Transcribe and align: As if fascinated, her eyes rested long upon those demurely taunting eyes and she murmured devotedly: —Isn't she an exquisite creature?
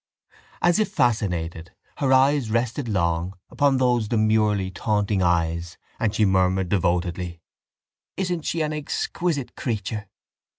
As 0.63 0.79
if 0.79 0.89
fascinated, 0.91 1.75
her 1.97 2.11
eyes 2.11 2.49
rested 2.49 2.89
long 2.89 3.37
upon 3.51 3.77
those 3.77 4.07
demurely 4.07 4.71
taunting 4.71 5.21
eyes 5.21 5.77
and 5.99 6.11
she 6.15 6.25
murmured 6.25 6.69
devotedly: 6.69 7.39
—Isn't 8.17 8.41
she 8.43 8.61
an 8.61 8.73
exquisite 8.73 9.55
creature? 9.55 10.07